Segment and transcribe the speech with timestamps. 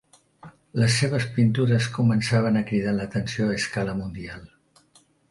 [0.83, 4.49] Les seves pintures començaven a cridar l'atenció a escala mundial.